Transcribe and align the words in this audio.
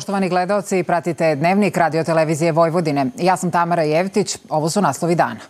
Poštovani 0.00 0.28
gledalci, 0.28 0.82
pratite 0.82 1.34
Dnevnik 1.36 1.76
radio 1.76 2.04
televizije 2.04 2.52
Vojvodine. 2.52 3.06
Ja 3.18 3.36
sam 3.36 3.50
Tamara 3.50 3.82
Jevtić, 3.82 4.38
ovo 4.48 4.70
su 4.70 4.80
naslovi 4.80 5.14
dana. 5.14 5.40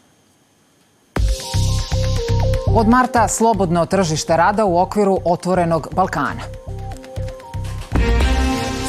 Od 2.74 2.88
marta 2.88 3.28
slobodno 3.28 3.86
tržište 3.86 4.36
rada 4.36 4.64
u 4.64 4.78
okviru 4.78 5.18
otvorenog 5.24 5.88
Balkana. 5.92 6.42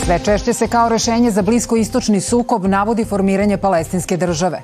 Sve 0.05 0.19
češće 0.19 0.53
se 0.53 0.67
kao 0.67 0.89
rešenje 0.89 1.31
za 1.31 1.41
blisko-istočni 1.41 2.19
sukob 2.19 2.65
navodi 2.65 3.05
formiranje 3.05 3.57
palestinske 3.57 4.17
države. 4.17 4.61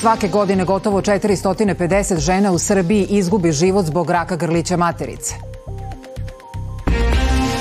Svake 0.00 0.28
godine 0.28 0.64
gotovo 0.64 1.02
450 1.02 2.18
žena 2.18 2.52
u 2.52 2.58
Srbiji 2.58 3.06
izgubi 3.10 3.52
život 3.52 3.86
zbog 3.86 4.10
raka 4.10 4.36
grlića 4.36 4.76
materice. 4.76 5.49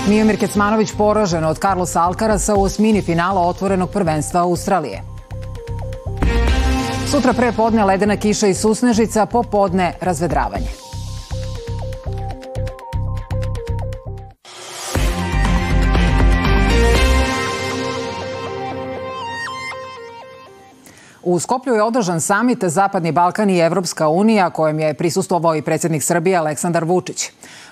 Mijomir 0.09 0.39
Kecmanović 0.39 0.91
poražen 0.97 1.45
od 1.45 1.59
Carlosa 1.59 2.01
Alcarasa 2.01 2.55
u 2.55 2.63
osmini 2.63 3.01
finala 3.01 3.41
otvorenog 3.41 3.89
prvenstva 3.89 4.41
Australije. 4.41 5.01
Sutra 7.11 7.33
pre 7.33 7.51
podne 7.51 7.85
ledena 7.85 8.17
kiša 8.17 8.47
i 8.47 8.53
susnežica, 8.53 9.25
popodne 9.25 9.93
razvedravanje. 10.01 10.88
U 21.29 21.39
Skoplju 21.39 21.73
je 21.73 21.83
održan 21.83 22.21
samit 22.21 22.63
Zapadni 22.63 23.11
Balkan 23.11 23.49
i 23.49 23.59
Evropska 23.59 24.07
unija, 24.07 24.49
kojem 24.49 24.79
je 24.79 24.93
prisustovao 24.93 25.55
i 25.55 25.61
predsednik 25.61 26.03
Srbije 26.03 26.37
Aleksandar 26.37 26.83
Vučić. 26.83 27.29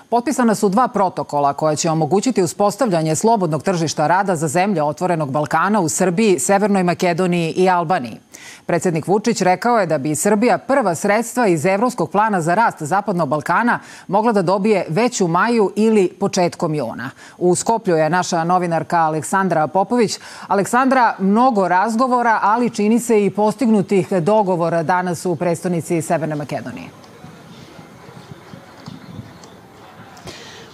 Potpisana 0.08 0.54
su 0.54 0.68
dva 0.68 0.88
protokola 0.88 1.52
koja 1.52 1.76
će 1.76 1.90
omogućiti 1.90 2.42
uspostavljanje 2.42 3.16
slobodnog 3.16 3.62
tržišta 3.62 4.06
rada 4.06 4.36
za 4.36 4.48
zemlje 4.48 4.82
otvorenog 4.82 5.30
Balkana 5.30 5.80
u 5.80 5.88
Srbiji, 5.88 6.38
Severnoj 6.38 6.82
Makedoniji 6.82 7.52
i 7.52 7.68
Albaniji. 7.68 8.20
Predsednik 8.66 9.06
Vučić 9.06 9.42
rekao 9.42 9.78
je 9.78 9.86
da 9.86 9.98
bi 9.98 10.14
Srbija 10.14 10.58
prva 10.58 10.94
sredstva 10.94 11.46
iz 11.46 11.66
Evropskog 11.66 12.10
plana 12.10 12.40
za 12.40 12.54
rast 12.54 12.82
Zapadnog 12.82 13.28
Balkana 13.28 13.80
mogla 14.08 14.32
da 14.32 14.42
dobije 14.42 14.86
već 14.88 15.20
u 15.20 15.28
maju 15.28 15.72
ili 15.76 16.08
početkom 16.20 16.74
juna. 16.74 17.10
U 17.38 17.54
Skoplju 17.54 17.96
je 17.96 18.10
naša 18.10 18.44
novinarka 18.44 18.98
Aleksandra 18.98 19.66
Popović. 19.66 20.18
Aleksandra, 20.46 21.14
mnogo 21.18 21.68
razgovora, 21.68 22.38
ali 22.42 22.70
čini 22.70 23.00
se 23.00 23.24
i 23.24 23.30
postignutih 23.30 24.12
dogovora 24.12 24.82
danas 24.82 25.26
u 25.26 25.36
predstavnici 25.36 26.02
Severne 26.02 26.34
Makedonije. 26.34 27.07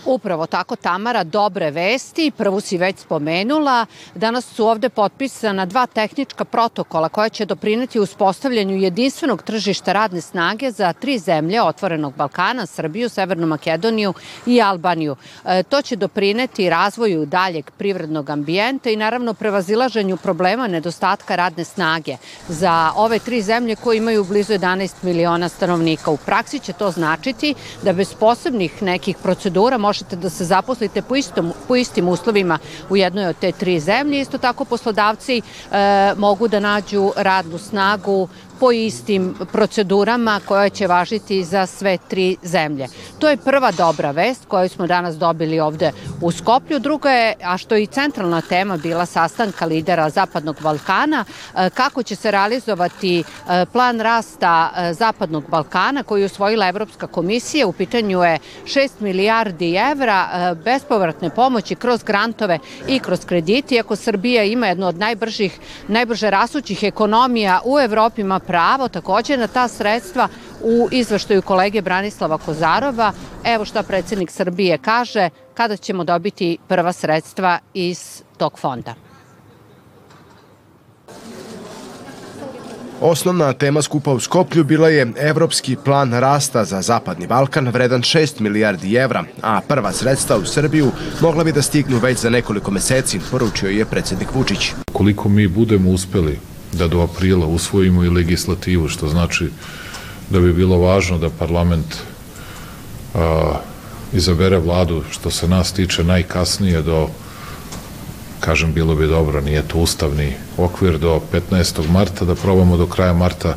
Upravo 0.06 0.46
tako, 0.46 0.76
Tamara, 0.76 1.24
dobre 1.24 1.70
vesti. 1.70 2.30
Prvu 2.36 2.60
si 2.60 2.78
već 2.78 2.98
spomenula. 2.98 3.86
Danas 4.14 4.44
su 4.44 4.66
ovde 4.66 4.88
potpisana 4.88 5.66
dva 5.66 5.86
tehnička 5.86 6.44
protokola 6.44 7.08
koja 7.08 7.28
će 7.28 7.44
doprineti 7.44 8.00
uspostavljanju 8.00 8.76
jedinstvenog 8.76 9.42
tržišta 9.42 9.92
radne 9.92 10.20
snage 10.20 10.70
za 10.70 10.92
tri 10.92 11.18
zemlje 11.18 11.62
otvorenog 11.62 12.14
Balkana, 12.16 12.66
Srbiju, 12.66 13.08
Severnu 13.08 13.46
Makedoniju 13.46 14.14
i 14.46 14.62
Albaniju. 14.62 15.16
E, 15.44 15.62
to 15.62 15.82
će 15.82 15.96
doprineti 15.96 16.70
razvoju 16.70 17.26
daljeg 17.26 17.70
privrednog 17.70 18.30
ambijenta 18.30 18.90
i 18.90 18.96
naravno 18.96 19.34
prevazilaženju 19.34 20.16
problema 20.16 20.66
nedostatka 20.66 21.36
radne 21.36 21.64
snage 21.64 22.16
za 22.48 22.92
ove 22.96 23.18
tri 23.18 23.42
zemlje 23.42 23.76
koje 23.76 23.96
imaju 23.96 24.24
blizu 24.24 24.52
11 24.52 24.94
miliona 25.02 25.48
stanovnika. 25.48 26.10
U 26.10 26.16
praksi 26.16 26.58
će 26.58 26.72
to 26.72 26.90
značiti 26.90 27.54
da 27.82 27.92
bez 27.92 28.14
posebnih 28.14 28.82
nekih 28.82 29.16
procedura 29.22 29.78
može 29.78 29.93
možete 29.94 30.16
da 30.16 30.30
se 30.30 30.44
zaposlite 30.44 31.02
po, 31.02 31.16
istom, 31.16 31.52
po 31.68 31.76
istim 31.76 32.08
uslovima 32.08 32.58
u 32.90 32.96
jednoj 32.96 33.26
od 33.26 33.36
te 33.40 33.52
tri 33.52 33.80
zemlje. 33.80 34.20
Isto 34.20 34.38
tako 34.38 34.64
poslodavci 34.64 35.38
e, 35.38 36.14
mogu 36.16 36.48
da 36.48 36.60
nađu 36.60 37.12
radnu 37.16 37.58
snagu 37.58 38.28
po 38.60 38.72
istim 38.72 39.34
procedurama 39.52 40.40
koje 40.46 40.70
će 40.70 40.86
važiti 40.86 41.44
za 41.44 41.66
sve 41.66 41.98
tri 42.08 42.36
zemlje. 42.42 42.86
To 43.18 43.28
je 43.28 43.36
prva 43.36 43.72
dobra 43.72 44.10
vest 44.10 44.44
koju 44.48 44.68
smo 44.68 44.86
danas 44.86 45.16
dobili 45.16 45.60
ovde 45.60 45.92
u 46.20 46.32
Skoplju. 46.32 46.78
Druga 46.78 47.10
je, 47.10 47.34
a 47.42 47.58
što 47.58 47.74
je 47.74 47.82
i 47.82 47.86
centralna 47.86 48.40
tema 48.40 48.76
bila 48.76 49.06
sastanka 49.06 49.66
lidera 49.66 50.10
Zapadnog 50.10 50.56
Balkana, 50.60 51.24
e, 51.24 51.70
kako 51.70 52.02
će 52.02 52.16
se 52.16 52.30
realizovati 52.30 53.20
e, 53.20 53.66
plan 53.72 54.00
rasta 54.00 54.70
e, 54.76 54.92
Zapadnog 54.94 55.44
Balkana 55.48 56.02
koji 56.02 56.20
je 56.20 56.26
usvojila 56.26 56.68
Evropska 56.68 57.06
komisija. 57.06 57.66
U 57.66 57.72
pitanju 57.72 58.22
je 58.22 58.38
6 58.64 58.88
milijardi 59.00 59.74
evra 59.92 60.54
bespovratne 60.64 61.30
pomoći 61.30 61.74
kroz 61.74 62.02
grantove 62.02 62.58
i 62.88 62.98
kroz 62.98 63.24
krediti. 63.24 63.74
Iako 63.74 63.96
Srbija 63.96 64.44
ima 64.44 64.66
jednu 64.66 64.86
od 64.86 64.98
najbržih, 64.98 65.58
najbrže 65.88 66.30
rasućih 66.30 66.82
ekonomija 66.82 67.60
u 67.64 67.78
Evropi, 67.80 68.20
ima 68.20 68.38
pravo 68.46 68.88
takođe 68.88 69.36
na 69.36 69.46
ta 69.46 69.68
sredstva 69.68 70.28
u 70.62 70.88
izveštaju 70.90 71.42
kolege 71.42 71.82
Branislava 71.82 72.38
Kozarova. 72.38 73.12
Evo 73.44 73.64
šta 73.64 73.82
predsednik 73.82 74.30
Srbije 74.30 74.78
kaže 74.78 75.30
kada 75.54 75.76
ćemo 75.76 76.04
dobiti 76.04 76.58
prva 76.68 76.92
sredstva 76.92 77.58
iz 77.74 78.22
tog 78.36 78.58
fonda. 78.58 78.94
Osnovna 83.00 83.52
tema 83.52 83.82
skupa 83.82 84.12
u 84.12 84.20
Skoplju 84.20 84.64
bila 84.64 84.88
je 84.88 85.12
evropski 85.16 85.76
plan 85.76 86.12
rasta 86.12 86.64
za 86.64 86.82
Zapadni 86.82 87.26
Balkan 87.26 87.68
vredan 87.68 88.02
6 88.02 88.40
milijardi 88.40 88.94
evra, 88.94 89.24
a 89.42 89.60
prva 89.68 89.92
sredstva 89.92 90.36
u 90.36 90.44
Srbiju 90.44 90.90
mogla 91.20 91.44
bi 91.44 91.52
da 91.52 91.62
stignu 91.62 91.98
već 91.98 92.18
za 92.18 92.30
nekoliko 92.30 92.70
meseci, 92.70 93.20
poručio 93.30 93.68
je 93.68 93.84
predsednik 93.84 94.34
Vučić. 94.34 94.72
Koliko 94.92 95.28
mi 95.28 95.48
budemo 95.48 95.90
uspeli 95.90 96.53
da 96.74 96.88
do 96.88 97.00
aprila 97.00 97.46
usvojimo 97.46 98.04
i 98.04 98.08
legislativu, 98.08 98.88
što 98.88 99.08
znači 99.08 99.50
da 100.30 100.40
bi 100.40 100.52
bilo 100.52 100.78
važno 100.78 101.18
da 101.18 101.30
parlament 101.30 101.96
a, 103.14 103.60
izabere 104.12 104.58
vladu, 104.58 105.02
što 105.10 105.30
se 105.30 105.48
nas 105.48 105.72
tiče 105.72 106.04
najkasnije 106.04 106.82
do 106.82 107.08
kažem, 108.44 108.72
bilo 108.72 108.94
bi 108.94 109.06
dobro, 109.06 109.40
nije 109.40 109.62
to 109.62 109.78
ustavni 109.78 110.32
okvir 110.58 110.98
do 110.98 111.20
15. 111.32 111.90
marta, 111.90 112.24
da 112.24 112.34
probamo 112.34 112.76
do 112.76 112.86
kraja 112.86 113.12
marta 113.12 113.56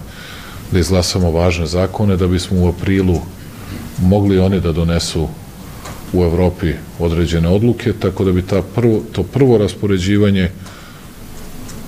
da 0.72 0.80
izglasamo 0.80 1.32
važne 1.32 1.66
zakone, 1.68 2.18
da 2.18 2.28
bismo 2.28 2.62
u 2.62 2.70
aprilu 2.70 3.22
mogli 4.02 4.40
oni 4.40 4.60
da 4.60 4.72
donesu 4.72 5.28
u 6.14 6.24
Evropi 6.24 6.74
određene 7.00 7.50
odluke, 7.50 7.94
tako 7.94 8.24
da 8.24 8.32
bi 8.32 8.42
ta 8.42 8.62
prvo, 8.62 9.02
to 9.12 9.24
prvo 9.24 9.58
raspoređivanje 9.58 10.52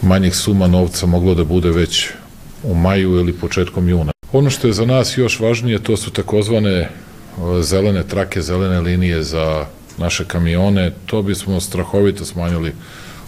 manjih 0.01 0.35
suma 0.35 0.67
novca 0.67 1.05
moglo 1.05 1.33
da 1.35 1.43
bude 1.43 1.71
već 1.71 2.09
u 2.63 2.75
maju 2.75 3.15
ili 3.15 3.33
početkom 3.33 3.89
juna. 3.89 4.11
Ono 4.31 4.49
što 4.49 4.67
je 4.67 4.73
za 4.73 4.85
nas 4.85 5.17
još 5.17 5.39
važnije, 5.39 5.83
to 5.83 5.97
su 5.97 6.11
takozvane 6.11 6.71
e, 6.79 6.89
zelene 7.61 8.03
trake, 8.03 8.41
zelene 8.41 8.79
linije 8.79 9.23
za 9.23 9.65
naše 9.97 10.25
kamione. 10.25 10.91
To 11.05 11.21
bismo 11.21 11.59
strahovito 11.59 12.25
smanjili 12.25 12.73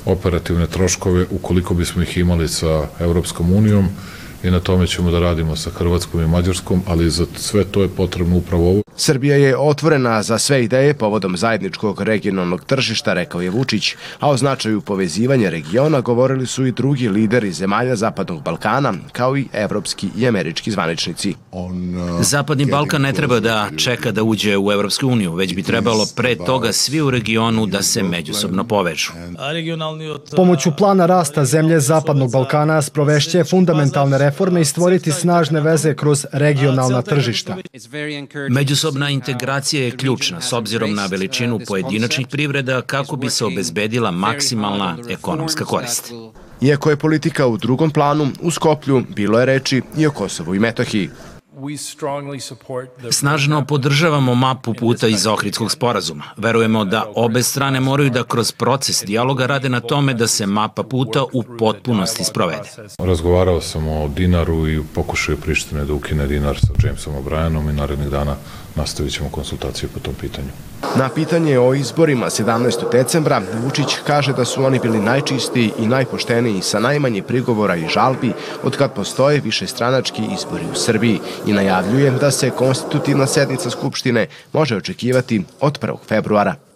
operativne 0.05 0.67
troškove 0.67 1.25
ukoliko 1.31 1.73
bismo 1.73 2.01
ih 2.01 2.17
imali 2.17 2.47
sa 2.47 2.87
Evropskom 2.99 3.53
unijom 3.53 3.89
i 4.43 4.51
na 4.51 4.59
tome 4.59 4.87
ćemo 4.87 5.11
da 5.11 5.19
radimo 5.19 5.55
sa 5.55 5.69
Hrvatskom 5.69 6.21
i 6.21 6.27
Mađarskom, 6.27 6.81
ali 6.87 7.09
za 7.09 7.25
sve 7.35 7.63
to 7.63 7.81
je 7.81 7.89
potrebno 7.89 8.37
upravo 8.37 8.69
ovo. 8.69 8.81
Srbija 8.95 9.35
je 9.35 9.57
otvorena 9.57 10.23
za 10.23 10.37
sve 10.37 10.63
ideje 10.63 10.93
povodom 10.93 11.37
zajedničkog 11.37 12.01
regionalnog 12.01 12.65
tržišta, 12.65 13.13
rekao 13.13 13.41
je 13.41 13.49
Vučić, 13.49 13.95
a 14.19 14.29
o 14.29 14.37
značaju 14.37 14.81
povezivanja 14.81 15.49
regiona 15.49 16.01
govorili 16.01 16.47
su 16.47 16.65
i 16.65 16.71
drugi 16.71 17.09
lideri 17.09 17.51
zemalja 17.51 17.95
Zapadnog 17.95 18.43
Balkana, 18.43 18.93
kao 19.11 19.37
i 19.37 19.47
evropski 19.53 20.07
i 20.17 20.27
američki 20.27 20.71
zvaničnici. 20.71 21.35
Uh, 21.51 21.71
Zapadni 22.21 22.65
Balkan 22.65 23.01
ne 23.01 23.13
treba 23.13 23.39
da 23.39 23.69
čeka 23.77 24.11
da 24.11 24.23
uđe 24.23 24.57
u 24.57 24.71
Evropsku 24.71 25.07
uniju, 25.07 25.33
već 25.33 25.55
bi 25.55 25.63
trebalo 25.63 26.05
pre 26.15 26.35
toga 26.35 26.73
svi 26.73 27.01
u 27.01 27.11
regionu 27.11 27.65
da 27.65 27.81
se 27.81 28.03
međusobno 28.03 28.63
povežu. 28.63 29.11
Pomoću 30.35 30.71
plana 30.77 31.05
rasta 31.05 31.45
zemlje 31.45 31.79
Zapadnog 31.79 32.31
Balkana 32.31 32.81
sprovešće 32.81 33.43
fundamentalne 33.43 34.17
reforme 34.17 34.30
i 34.61 34.65
stvoriti 34.65 35.11
snažne 35.11 35.61
veze 35.61 35.95
kroz 35.95 36.25
regionalna 36.31 37.01
tržišta. 37.01 37.57
Međusobna 38.49 39.09
integracija 39.09 39.83
je 39.83 39.97
ključna 39.97 40.41
s 40.41 40.53
obzirom 40.53 40.95
na 40.95 41.05
veličinu 41.05 41.59
pojedinačnih 41.67 42.27
privreda 42.27 42.81
kako 42.81 43.15
bi 43.15 43.29
se 43.29 43.45
obezbedila 43.45 44.11
maksimalna 44.11 44.97
ekonomska 45.09 45.65
korist. 45.65 46.11
Iako 46.61 46.89
je 46.89 46.97
politika 46.97 47.47
u 47.47 47.57
drugom 47.57 47.91
planu, 47.91 48.27
u 48.41 48.51
Skoplju 48.51 49.03
bilo 49.15 49.39
je 49.39 49.45
reči 49.45 49.81
i 49.97 50.07
o 50.07 50.11
Kosovu 50.11 50.55
i 50.55 50.59
Metohiji. 50.59 51.09
Snažno 53.11 53.65
podržavamo 53.65 54.35
mapu 54.35 54.73
puta 54.73 55.07
iz 55.07 55.27
Ohridskog 55.27 55.71
sporazuma. 55.71 56.23
Verujemo 56.37 56.85
da 56.85 57.05
obe 57.15 57.43
strane 57.43 57.79
moraju 57.79 58.09
da 58.09 58.23
kroz 58.23 58.51
proces 58.51 59.03
dijaloga 59.05 59.45
rade 59.45 59.69
na 59.69 59.79
tome 59.79 60.13
da 60.13 60.27
se 60.27 60.45
mapa 60.45 60.83
puta 60.83 61.23
u 61.33 61.43
potpunosti 61.59 62.23
sprovede. 62.23 62.69
Razgovarao 62.99 63.61
sam 63.61 63.87
o 63.87 64.07
dinaru 64.07 64.67
i 64.67 64.81
pokušaju 64.95 65.37
Prištine 65.37 65.85
da 65.85 65.93
ukine 65.93 66.27
dinar 66.27 66.59
sa 66.59 66.73
Jamesom 66.83 67.13
O'Brienom 67.15 67.69
i 67.69 67.73
narednih 67.73 68.09
dana 68.09 68.35
nastavit 68.75 69.13
ćemo 69.13 69.29
konsultacije 69.29 69.89
po 69.93 69.99
tom 69.99 70.13
pitanju. 70.13 70.49
Na 70.95 71.09
pitanje 71.09 71.59
o 71.59 71.73
izborima 71.73 72.25
17. 72.25 72.91
decembra, 72.91 73.41
Vučić 73.63 73.95
kaže 74.07 74.33
da 74.33 74.45
su 74.45 74.63
oni 74.63 74.79
bili 74.79 74.99
najčistiji 74.99 75.71
i 75.79 75.87
najpošteniji 75.87 76.61
sa 76.61 76.79
najmanje 76.79 77.21
prigovora 77.21 77.75
i 77.75 77.87
žalbi 77.87 78.33
od 78.63 78.77
kad 78.77 78.93
postoje 78.93 79.39
više 79.39 79.67
stranački 79.67 80.21
izbori 80.33 80.63
u 80.71 80.75
Srbiji 80.75 81.19
i 81.45 81.53
najavljuje 81.53 82.11
da 82.11 82.31
se 82.31 82.49
konstitutivna 82.49 83.27
sednica 83.27 83.69
Skupštine 83.69 84.27
može 84.53 84.75
očekivati 84.75 85.43
od 85.59 85.79
1. 85.79 85.95
februara. 86.07 86.70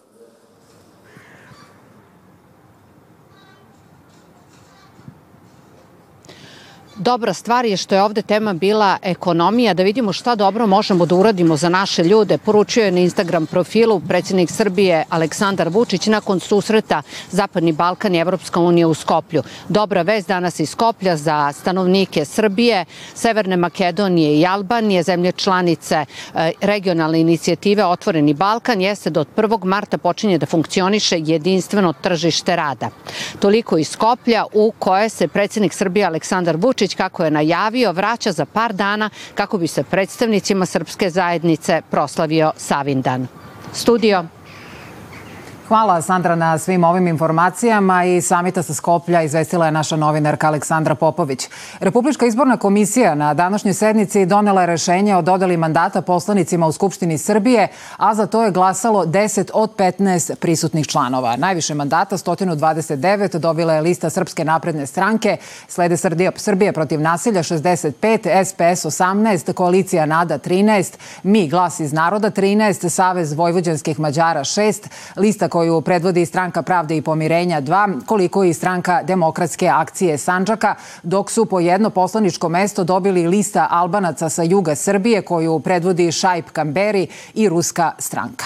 Dobra 6.97 7.33
stvar 7.33 7.65
je 7.65 7.77
što 7.77 7.95
je 7.95 8.01
ovde 8.01 8.21
tema 8.21 8.53
bila 8.53 8.97
ekonomija, 9.01 9.73
da 9.73 9.83
vidimo 9.83 10.13
šta 10.13 10.35
dobro 10.35 10.67
možemo 10.67 11.05
da 11.05 11.15
uradimo 11.15 11.57
za 11.57 11.69
naše 11.69 12.03
ljude. 12.03 12.37
Poručio 12.37 12.83
je 12.83 12.91
na 12.91 12.99
Instagram 12.99 13.45
profilu 13.45 13.99
predsjednik 13.99 14.51
Srbije 14.51 15.05
Aleksandar 15.09 15.69
Vučić 15.69 16.07
nakon 16.07 16.39
susreta 16.39 17.01
Zapadni 17.31 17.71
Balkan 17.71 18.15
i 18.15 18.19
Evropska 18.19 18.59
unija 18.59 18.87
u 18.87 18.93
Skoplju. 18.93 19.43
Dobra 19.69 20.01
vez 20.01 20.25
danas 20.27 20.59
iz 20.59 20.69
Skoplja 20.69 21.17
za 21.17 21.51
stanovnike 21.51 22.25
Srbije, 22.25 22.85
Severne 23.13 23.57
Makedonije 23.57 24.39
i 24.39 24.45
Albanije, 24.45 25.03
zemlje 25.03 25.31
članice 25.31 25.95
e, 26.35 26.51
regionalne 26.61 27.19
inicijative 27.19 27.85
Otvoreni 27.85 28.33
Balkan, 28.33 28.81
jeste 28.81 29.09
da 29.09 29.21
od 29.21 29.27
1. 29.35 29.63
marta 29.63 29.97
počinje 29.97 30.37
da 30.37 30.45
funkcioniše 30.45 31.19
jedinstveno 31.19 31.93
tržište 31.93 32.55
rada. 32.55 32.89
Toliko 33.39 33.77
iz 33.77 33.89
Skoplja 33.89 34.45
u 34.53 34.73
koje 34.79 35.09
se 35.09 35.27
predsjednik 35.27 35.73
Srbije 35.73 36.05
Aleksandar 36.05 36.55
Vučić 36.57 36.84
Vučić, 36.85 36.95
kako 36.95 37.23
je 37.23 37.31
najavio, 37.31 37.91
vraća 37.91 38.31
za 38.31 38.45
par 38.45 38.73
dana 38.73 39.09
kako 39.35 39.57
bi 39.57 39.67
se 39.67 39.83
predstavnicima 39.83 40.65
srpske 40.65 41.09
zajednice 41.09 41.81
proslavio 41.91 42.51
Savindan. 42.57 43.27
Studio. 43.73 44.34
Hvala 45.67 46.01
Sandra 46.01 46.35
na 46.35 46.57
svim 46.57 46.83
ovim 46.83 47.07
informacijama 47.07 48.03
i 48.03 48.21
samita 48.21 48.63
sa 48.63 48.73
Skoplja 48.73 49.21
izvestila 49.21 49.65
je 49.65 49.71
naša 49.71 49.95
novinarka 49.95 50.47
Aleksandra 50.47 50.95
Popović. 50.95 51.49
Republička 51.79 52.25
izborna 52.25 52.57
komisija 52.57 53.15
na 53.15 53.33
današnjoj 53.33 53.73
sednici 53.73 54.25
donela 54.25 54.61
je 54.61 54.67
rešenje 54.67 55.15
o 55.15 55.21
dodeli 55.21 55.57
mandata 55.57 56.01
poslanicima 56.01 56.67
u 56.67 56.71
Skupštini 56.71 57.17
Srbije, 57.17 57.67
a 57.97 58.15
za 58.15 58.25
to 58.25 58.43
je 58.43 58.51
glasalo 58.51 59.05
10 59.05 59.49
od 59.53 59.75
15 59.75 60.35
prisutnih 60.35 60.87
članova. 60.87 61.35
Najviše 61.35 61.73
mandata, 61.73 62.17
129, 62.17 63.37
dobila 63.37 63.73
je 63.73 63.81
lista 63.81 64.09
Srpske 64.09 64.45
napredne 64.45 64.87
stranke, 64.87 65.37
slede 65.67 65.97
Srbije 66.35 66.73
protiv 66.73 67.01
nasilja 67.01 67.43
65, 67.43 68.45
SPS 68.45 68.85
18, 68.85 69.53
Koalicija 69.53 70.05
Nada 70.05 70.39
13, 70.39 70.93
Mi 71.23 71.47
glas 71.49 71.79
iz 71.79 71.93
naroda 71.93 72.31
13, 72.31 72.89
Savez 72.89 73.33
vojvođanskih 73.33 73.99
Mađara 73.99 74.39
6, 74.39 74.87
lista 75.15 75.49
koju 75.55 75.81
predvodi 75.81 76.25
stranka 76.25 76.61
Pravde 76.61 76.97
i 76.97 77.01
pomirenja 77.01 77.61
2, 77.61 78.05
koliko 78.05 78.43
i 78.43 78.53
stranka 78.53 79.03
Demokratske 79.03 79.67
akcije 79.67 80.17
Sanđaka, 80.17 80.75
dok 81.03 81.31
su 81.31 81.45
po 81.45 81.59
jedno 81.59 81.89
poslaničko 81.89 82.49
mesto 82.49 82.83
dobili 82.83 83.27
lista 83.27 83.67
Albanaca 83.71 84.29
sa 84.29 84.43
juga 84.43 84.75
Srbije 84.75 85.21
koju 85.21 85.59
predvodi 85.59 86.11
Šajp 86.11 86.49
Kamberi 86.49 87.07
i 87.33 87.49
Ruska 87.49 87.91
stranka. 87.99 88.45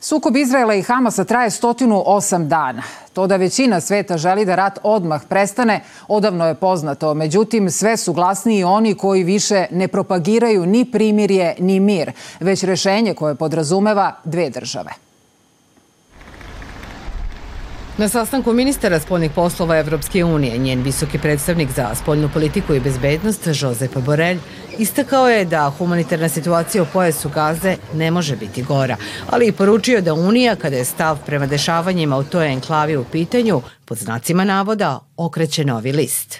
Sukob 0.00 0.36
Izraela 0.36 0.74
i 0.74 0.82
Hamasa 0.82 1.24
traje 1.24 1.50
108 1.50 2.48
dana. 2.48 2.82
To 3.12 3.26
da 3.26 3.36
većina 3.36 3.80
sveta 3.80 4.18
želi 4.18 4.44
da 4.44 4.54
rat 4.54 4.78
odmah 4.82 5.22
prestane, 5.28 5.80
odavno 6.08 6.46
je 6.46 6.54
poznato. 6.54 7.14
Međutim, 7.14 7.70
sve 7.70 7.96
su 7.96 8.12
glasniji 8.12 8.64
oni 8.64 8.94
koji 8.94 9.24
više 9.24 9.66
ne 9.70 9.88
propagiraju 9.88 10.66
ni 10.66 10.84
primirje, 10.84 11.54
ni 11.58 11.80
mir, 11.80 12.12
već 12.40 12.64
rešenje 12.64 13.14
koje 13.14 13.34
podrazumeva 13.34 14.12
dve 14.24 14.50
države. 14.50 15.11
Na 18.02 18.08
sastanku 18.08 18.52
ministara 18.52 19.00
spoljnih 19.00 19.30
poslova 19.30 19.76
Evropske 19.78 20.24
unije, 20.24 20.58
njen 20.58 20.82
visoki 20.82 21.18
predstavnik 21.18 21.70
za 21.70 21.94
spoljnu 21.94 22.28
politiku 22.32 22.74
i 22.74 22.80
bezbednost, 22.80 23.46
Josep 23.46 23.98
Borelj, 23.98 24.38
istakao 24.78 25.28
je 25.28 25.44
da 25.44 25.72
humanitarna 25.78 26.28
situacija 26.28 26.82
u 26.82 26.86
pojasu 26.92 27.28
Gaze 27.28 27.76
ne 27.94 28.10
može 28.10 28.36
biti 28.36 28.62
gora, 28.62 28.96
ali 29.30 29.46
i 29.46 29.52
poručio 29.52 30.00
da 30.00 30.14
Unija, 30.14 30.56
kada 30.56 30.76
je 30.76 30.84
stav 30.84 31.18
prema 31.26 31.46
dešavanjima 31.46 32.16
u 32.16 32.24
toj 32.24 32.52
enklavi 32.52 32.96
u 32.96 33.04
pitanju, 33.04 33.62
pod 33.84 33.98
znacima 33.98 34.44
navoda, 34.44 34.98
okreće 35.16 35.64
novi 35.64 35.92
list. 35.92 36.38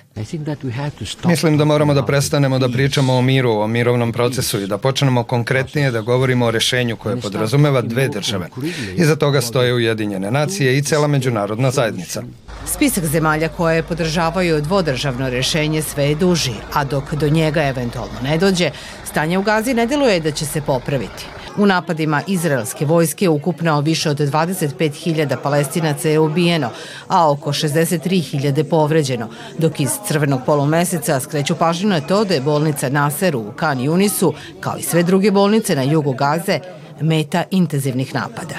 Mislim 1.25 1.59
da 1.59 1.65
moramo 1.65 1.95
da 1.95 2.05
prestanemo 2.05 2.59
da 2.59 2.69
pričamo 2.69 3.15
o 3.15 3.23
miru, 3.23 3.51
o 3.51 3.67
mirovnom 3.67 4.13
procesu 4.13 4.61
i 4.61 4.67
da 4.67 4.79
počnemo 4.79 5.25
konkretnije 5.25 5.91
da 5.91 6.01
govorimo 6.01 6.47
o 6.47 6.51
rešenju 6.51 6.97
koje 6.97 7.21
podrazumeva 7.21 7.81
dve 7.81 8.09
države. 8.09 8.49
Iza 8.97 9.17
toga 9.17 9.41
stoje 9.41 9.75
Ujedinjene 9.75 10.31
nacije 10.31 10.79
i 10.79 10.83
cela 10.83 11.07
međunarodna 11.07 11.71
zajednica. 11.71 12.23
Spisak 12.67 13.05
zemalja 13.05 13.49
koje 13.49 13.83
podržavaju 13.83 14.61
dvodržavno 14.61 15.31
rešenje 15.31 15.83
sve 15.83 16.05
je 16.05 16.15
duži, 16.15 16.53
a 16.75 16.85
dok 16.85 17.15
do 17.15 17.29
njega 17.29 17.63
eventualno 17.63 18.21
ne 18.23 18.39
dođe, 18.39 18.71
stanje 19.05 19.39
u 19.39 19.43
Gazi 19.43 19.75
ne 19.75 19.87
deluje 19.87 20.21
da 20.21 20.31
će 20.31 20.47
se 20.47 20.61
popraviti. 20.61 21.27
U 21.57 21.67
napadima 21.67 22.23
izraelske 22.27 22.85
vojske 22.85 23.29
ukupno 23.29 23.81
više 23.81 24.11
od 24.11 24.19
25.000 24.19 25.37
palestinaca 25.43 26.09
je 26.09 26.19
ubijeno, 26.19 26.71
a 27.09 27.31
oko 27.31 27.53
63.000 27.53 28.65
povređeno, 28.71 29.29
dok 29.59 29.81
iz 29.81 29.91
crvenog 30.09 30.41
polomeseca 30.47 31.21
skreću 31.21 31.57
pažnju 31.57 31.89
na 31.89 32.01
to 32.01 32.25
da 32.25 32.35
je 32.35 32.41
bolnica 32.41 32.89
Naser 32.89 33.37
u 33.37 33.53
Kan 33.57 33.81
Junisu, 33.81 34.35
kao 34.61 34.77
i 34.79 34.83
sve 34.83 35.03
druge 35.03 35.31
bolnice 35.31 35.77
na 35.77 35.83
jugu 35.83 36.13
Gaze, 36.13 36.61
meta 37.01 37.45
intenzivnih 37.51 38.15
napada. 38.15 38.55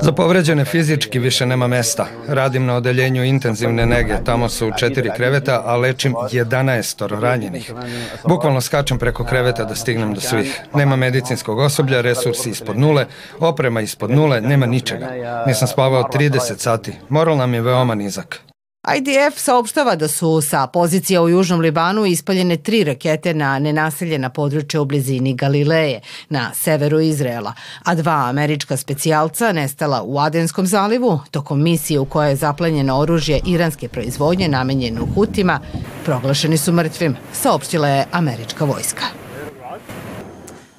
Za 0.00 0.12
povređene 0.12 0.64
fizički 0.64 1.18
više 1.18 1.46
nema 1.46 1.66
mesta. 1.66 2.06
Radim 2.28 2.66
na 2.66 2.74
odeljenju 2.74 3.24
intenzivne 3.24 3.86
nege, 3.86 4.14
tamo 4.24 4.48
su 4.48 4.70
četiri 4.78 5.10
kreveta, 5.16 5.62
a 5.64 5.76
lečim 5.76 6.14
11 6.14 7.20
ranjenih. 7.20 7.72
Bukvalno 8.28 8.60
skačem 8.60 8.98
preko 8.98 9.24
kreveta 9.24 9.64
da 9.64 9.74
stignem 9.74 10.14
do 10.14 10.20
svih. 10.20 10.60
Nema 10.74 10.96
medicinskog 10.96 11.58
osoblja, 11.58 12.00
resursi 12.00 12.50
ispod 12.50 12.78
nule, 12.78 13.06
oprema 13.40 13.80
ispod 13.80 14.10
nule, 14.10 14.40
nema 14.40 14.66
ničega. 14.66 15.08
Nisam 15.46 15.68
spavao 15.68 16.02
30 16.02 16.58
sati. 16.58 16.92
Moral 17.08 17.36
nam 17.36 17.54
je 17.54 17.60
veoma 17.60 17.94
nizak. 17.94 18.45
IDF 18.94 19.38
saopštava 19.38 19.96
da 19.96 20.08
su 20.08 20.40
sa 20.40 20.66
pozicija 20.66 21.22
u 21.22 21.28
Južnom 21.28 21.60
Libanu 21.60 22.06
ispaljene 22.06 22.56
tri 22.56 22.84
rakete 22.84 23.34
na 23.34 23.58
nenaseljena 23.58 24.30
područja 24.30 24.80
u 24.80 24.84
blizini 24.84 25.34
Galileje, 25.34 26.00
na 26.28 26.50
severu 26.54 27.00
Izraela, 27.00 27.52
a 27.84 27.94
dva 27.94 28.26
američka 28.28 28.76
specijalca 28.76 29.52
nestala 29.52 30.02
u 30.02 30.18
Adenskom 30.18 30.66
zalivu 30.66 31.20
tokom 31.30 31.62
misije 31.62 32.00
u 32.00 32.04
kojoj 32.04 32.30
je 32.30 32.36
zaplenjeno 32.36 32.98
oružje 32.98 33.40
iranske 33.46 33.88
proizvodnje 33.88 34.48
namenjeno 34.48 35.06
Hutima, 35.14 35.60
proglašeni 36.04 36.58
su 36.58 36.72
mrtvim, 36.72 37.16
saopštila 37.32 37.88
je 37.88 38.06
američka 38.12 38.64
vojska. 38.64 39.25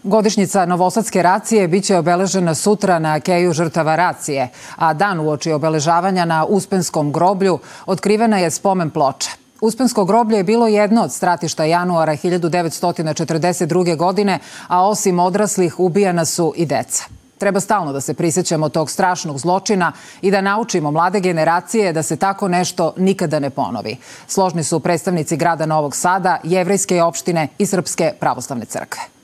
Godišnjica 0.08 0.66
Novosadske 0.66 1.24
racije 1.24 1.68
biće 1.68 1.98
obeležena 1.98 2.56
sutra 2.56 3.00
na 3.00 3.20
keju 3.20 3.54
žrtava 3.54 3.96
racije, 3.96 4.50
a 4.76 4.94
dan 4.94 5.20
uoči 5.20 5.52
obeležavanja 5.52 6.26
na 6.26 6.46
Uspenskom 6.46 7.12
groblju 7.12 7.60
otkrivena 7.86 8.38
je 8.38 8.52
spomen 8.52 8.90
ploča. 8.90 9.30
Uspensko 9.62 10.06
groblje 10.06 10.38
je 10.38 10.44
bilo 10.44 10.68
jedno 10.68 11.04
od 11.04 11.14
stratišta 11.14 11.64
januara 11.64 12.14
1942. 12.14 13.96
godine, 13.98 14.40
a 14.68 14.88
osim 14.88 15.20
odraslih 15.20 15.80
ubijana 15.80 16.26
su 16.26 16.54
i 16.56 16.66
deca. 16.66 17.04
Treba 17.38 17.60
stalno 17.60 17.94
da 17.94 18.02
se 18.02 18.14
prisjećamo 18.14 18.70
tog 18.70 18.92
strašnog 18.92 19.40
zločina 19.40 19.92
i 20.22 20.32
da 20.32 20.42
naučimo 20.42 20.92
mlade 20.92 21.20
generacije 21.20 21.94
da 21.94 22.04
se 22.04 22.16
tako 22.16 22.48
nešto 22.48 22.94
nikada 22.98 23.40
ne 23.40 23.50
ponovi. 23.50 23.98
Složni 24.28 24.64
su 24.64 24.80
predstavnici 24.80 25.38
grada 25.38 25.66
Novog 25.66 25.96
Sada, 25.96 26.38
Jevrejske 26.44 27.04
opštine 27.04 27.48
i 27.58 27.66
Srpske 27.66 28.14
pravoslavne 28.20 28.66
crkve. 28.66 29.17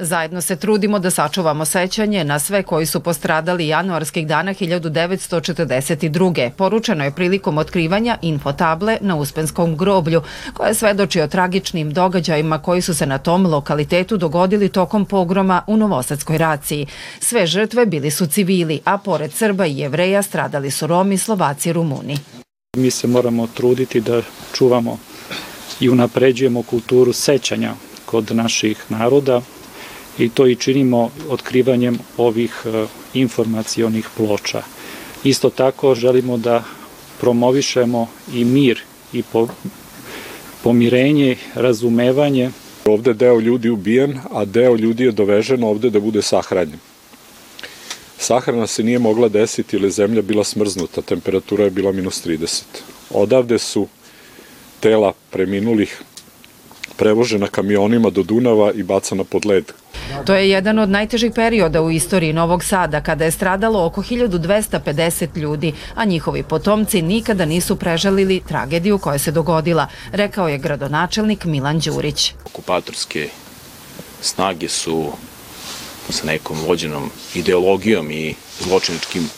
Zajedno 0.00 0.40
se 0.40 0.56
trudimo 0.56 0.98
da 0.98 1.10
sačuvamo 1.10 1.64
sećanje 1.64 2.24
na 2.24 2.38
sve 2.38 2.62
koji 2.62 2.86
su 2.86 3.00
postradali 3.00 3.68
januarskih 3.68 4.26
dana 4.26 4.54
1942. 4.54 6.50
Poručeno 6.50 7.04
je 7.04 7.14
prilikom 7.14 7.58
otkrivanja 7.58 8.18
infotable 8.22 8.98
na 9.00 9.16
Uspenskom 9.16 9.76
groblju, 9.76 10.22
koja 10.54 10.74
svedoči 10.74 11.20
o 11.20 11.28
tragičnim 11.28 11.92
događajima 11.92 12.58
koji 12.58 12.82
su 12.82 12.94
se 12.94 13.06
na 13.06 13.18
tom 13.18 13.46
lokalitetu 13.46 14.16
dogodili 14.16 14.68
tokom 14.68 15.04
pogroma 15.04 15.62
u 15.66 15.76
Novosadskoj 15.76 16.38
raciji. 16.38 16.86
Sve 17.20 17.46
žrtve 17.46 17.86
bili 17.86 18.10
su 18.10 18.26
civili, 18.26 18.80
a 18.84 18.98
pored 18.98 19.32
Srba 19.32 19.66
i 19.66 19.78
Jevreja 19.78 20.22
stradali 20.22 20.70
su 20.70 20.86
Romi, 20.86 21.18
Slovaci 21.18 21.68
i 21.68 21.72
Rumuni. 21.72 22.18
Mi 22.76 22.90
se 22.90 23.06
moramo 23.06 23.46
truditi 23.46 24.00
da 24.00 24.22
čuvamo 24.52 24.98
i 25.80 25.88
unapređujemo 25.88 26.62
kulturu 26.62 27.12
sećanja 27.12 27.74
kod 28.06 28.36
naših 28.36 28.84
naroda, 28.88 29.40
i 30.18 30.28
to 30.28 30.46
i 30.46 30.56
činimo 30.56 31.10
otkrivanjem 31.28 31.98
ovih 32.16 32.62
e, 32.64 32.86
informacionih 33.14 34.08
ploča. 34.16 34.62
Isto 35.24 35.50
tako 35.50 35.94
želimo 35.94 36.36
da 36.36 36.64
promovišemo 37.20 38.08
i 38.34 38.44
mir 38.44 38.80
i 39.12 39.22
po, 39.22 39.48
pomirenje, 40.62 41.36
razumevanje. 41.54 42.50
Ovde 42.84 43.14
deo 43.14 43.40
ljudi 43.40 43.68
ubijen, 43.68 44.18
a 44.30 44.44
deo 44.44 44.76
ljudi 44.76 45.04
je 45.04 45.12
dovežen 45.12 45.64
ovde 45.64 45.90
da 45.90 46.00
bude 46.00 46.22
sahranjen. 46.22 46.78
Sahrana 48.18 48.66
se 48.66 48.82
nije 48.82 48.98
mogla 48.98 49.28
desiti 49.28 49.76
ili 49.76 49.90
zemlja 49.90 50.22
bila 50.22 50.44
smrznuta, 50.44 51.02
temperatura 51.02 51.64
je 51.64 51.70
bila 51.70 51.92
minus 51.92 52.26
30. 52.26 52.62
Odavde 53.10 53.58
su 53.58 53.86
tela 54.80 55.12
preminulih 55.30 56.02
prevožena 56.96 57.46
kamionima 57.46 58.10
do 58.10 58.22
Dunava 58.22 58.72
i 58.72 58.82
bacana 58.82 59.24
pod 59.24 59.46
led. 59.46 59.72
To 60.24 60.34
je 60.34 60.50
jedan 60.50 60.78
od 60.78 60.88
najtežih 60.88 61.32
perioda 61.34 61.82
u 61.82 61.90
istoriji 61.90 62.32
Novog 62.32 62.64
Sada, 62.64 63.00
kada 63.00 63.24
je 63.24 63.30
stradalo 63.30 63.84
oko 63.84 64.02
1250 64.02 65.36
ljudi, 65.36 65.72
a 65.94 66.04
njihovi 66.04 66.42
potomci 66.42 67.02
nikada 67.02 67.44
nisu 67.44 67.76
prežalili 67.76 68.42
tragediju 68.48 68.98
koja 68.98 69.18
se 69.18 69.30
dogodila, 69.30 69.86
rekao 70.12 70.48
je 70.48 70.58
gradonačelnik 70.58 71.44
Milan 71.44 71.78
Đurić. 71.78 72.32
Okupatorske 72.44 73.28
snage 74.20 74.68
su 74.68 75.12
sa 76.10 76.26
nekom 76.26 76.56
vođenom 76.66 77.10
ideologijom 77.34 78.10
i 78.10 78.34
zločiničkim 78.60 79.28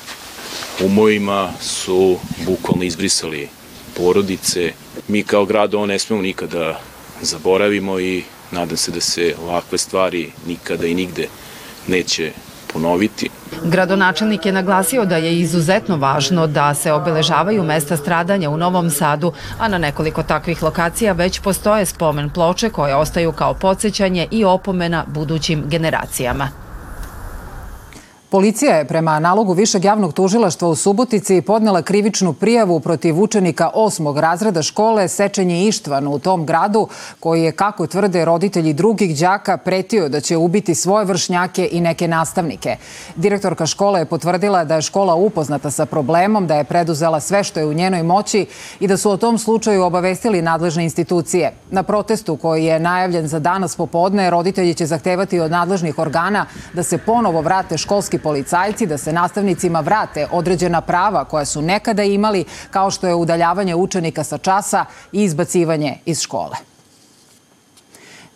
umovima 0.81 1.53
su 1.61 2.19
bukvalno 2.47 2.85
izbrisali 2.85 3.49
porodice. 3.97 4.73
Mi 5.09 5.23
kao 5.23 5.45
grad 5.45 5.75
ovo 5.75 5.87
ne 5.87 5.99
smemo 5.99 6.23
nikada 6.23 6.81
zaboravimo 7.23 8.01
i 8.01 8.23
nadam 8.51 8.77
se 8.77 8.93
da 8.93 9.01
se 9.01 9.35
ovakve 9.43 9.79
stvari 9.79 10.33
nikada 10.47 10.87
i 10.87 10.95
nigde 10.95 11.29
neće 11.87 12.33
ponoviti. 12.73 13.29
Gradonačelnik 13.65 14.47
je 14.47 14.53
naglasio 14.53 15.05
da 15.05 15.17
je 15.17 15.39
izuzetno 15.39 15.97
važno 15.97 16.47
da 16.47 16.75
se 16.75 16.93
obeležavaju 16.93 17.63
mesta 17.63 17.97
stradanja 17.97 18.51
u 18.51 18.57
Novom 18.57 18.91
Sadu, 18.91 19.33
a 19.59 19.69
na 19.69 19.79
nekoliko 19.79 20.23
takvih 20.23 20.63
lokacija 20.63 21.13
već 21.13 21.41
postoje 21.41 21.87
spomen 21.87 22.31
ploče 22.31 22.71
koje 22.71 22.95
ostaju 22.95 23.33
kao 23.33 23.55
podsjećanje 23.55 24.29
i 24.31 24.45
opomena 24.45 25.05
budućim 25.09 25.65
generacijama. 25.67 26.68
Policija 28.31 28.77
je 28.77 28.85
prema 28.85 29.19
nalogu 29.19 29.53
Višeg 29.53 29.85
javnog 29.85 30.13
tužilaštva 30.13 30.69
u 30.69 30.75
Subotici 30.75 31.41
podnela 31.43 31.83
krivičnu 31.83 32.33
prijavu 32.33 32.81
protiv 32.81 33.23
učenika 33.23 33.71
osmog 33.75 34.19
razreda 34.19 34.63
škole 34.63 35.09
Sečenje 35.09 35.69
Ištvan 35.69 36.09
u 36.09 36.19
tom 36.19 36.47
gradu, 36.47 36.89
koji 37.21 37.43
je, 37.43 37.53
kako 37.53 37.87
tvrde 37.87 38.25
roditelji 38.25 38.73
drugih 38.73 39.19
đaka, 39.19 39.57
pretio 39.57 40.09
da 40.09 40.21
će 40.21 40.37
ubiti 40.37 40.75
svoje 40.75 41.05
vršnjake 41.05 41.69
i 41.73 41.81
neke 41.81 42.09
nastavnike. 42.09 42.77
Direktorka 43.17 43.67
škole 43.67 44.01
je 44.01 44.05
potvrdila 44.05 44.65
da 44.65 44.75
je 44.75 44.83
škola 44.83 45.15
upoznata 45.15 45.71
sa 45.71 45.87
problemom, 45.87 46.47
da 46.47 46.57
je 46.57 46.65
preduzela 46.65 47.21
sve 47.21 47.45
što 47.45 47.61
je 47.61 47.67
u 47.67 47.73
njenoj 47.73 48.03
moći 48.03 48.47
i 48.81 48.89
da 48.89 48.97
su 48.97 49.11
o 49.11 49.17
tom 49.17 49.39
slučaju 49.39 49.85
obavestili 49.85 50.43
nadležne 50.43 50.85
institucije. 50.85 51.53
Na 51.71 51.83
protestu 51.83 52.37
koji 52.37 52.65
je 52.65 52.81
najavljen 52.81 53.29
za 53.29 53.39
danas 53.39 53.77
popodne, 53.77 54.31
roditelji 54.31 54.75
će 54.75 54.87
zahtevati 54.87 55.41
od 55.41 55.51
nadležnih 55.51 55.99
organa 55.99 56.47
da 56.73 56.83
se 56.83 56.99
ponovo 56.99 57.41
vrate 57.41 57.79
školski 57.79 58.18
školski 58.19 58.23
policajci 58.23 58.87
da 58.87 58.99
se 58.99 59.13
nastavnicima 59.13 59.81
vrate 59.81 60.27
određena 60.33 60.81
prava 60.81 61.25
koja 61.25 61.45
su 61.45 61.63
nekada 61.63 62.03
imali, 62.03 62.45
kao 62.71 62.91
što 62.91 63.07
je 63.07 63.15
udaljavanje 63.15 63.75
učenika 63.75 64.25
sa 64.25 64.39
časa 64.39 64.87
i 65.13 65.25
izbacivanje 65.25 65.99
iz 66.07 66.21
škole. 66.21 66.57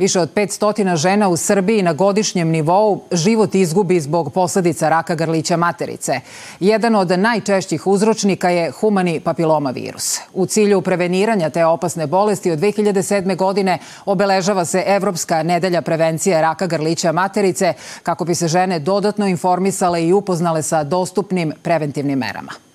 Više 0.02 0.20
od 0.20 0.34
500 0.34 0.96
žena 0.96 1.28
u 1.28 1.36
Srbiji 1.36 1.82
na 1.82 1.92
godišnjem 1.92 2.48
nivou 2.48 3.02
život 3.12 3.54
izgubi 3.54 4.00
zbog 4.00 4.32
posledica 4.32 4.88
raka 4.88 5.14
grlića 5.14 5.56
materice. 5.56 6.20
Jedan 6.60 6.94
od 6.94 7.10
najčešćih 7.18 7.86
uzročnika 7.86 8.50
je 8.50 8.70
humani 8.70 9.20
papiloma 9.20 9.70
virus. 9.70 10.18
U 10.34 10.46
cilju 10.46 10.80
preveniranja 10.80 11.50
te 11.50 11.64
opasne 11.64 12.06
bolesti 12.06 12.50
od 12.50 12.58
2007. 12.58 13.36
godine 13.36 13.78
obeležava 14.04 14.64
se 14.64 14.82
Evropska 14.86 15.42
nedelja 15.42 15.82
prevencije 15.82 16.42
raka 16.42 16.66
grlića 16.66 17.12
materice 17.12 17.74
kako 18.02 18.24
bi 18.24 18.34
se 18.34 18.48
žene 18.48 18.78
dodatno 18.78 19.26
informisale 19.26 20.04
i 20.04 20.12
upoznale 20.12 20.62
sa 20.62 20.84
dostupnim 20.84 21.52
preventivnim 21.62 22.18
merama. 22.18 22.71